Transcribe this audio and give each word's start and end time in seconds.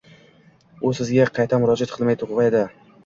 u 0.87 0.93
sizga 0.99 1.27
qayta 1.35 1.59
murojaat 1.65 1.95
qilmay 1.99 2.21
qo‘yadi. 2.23 2.65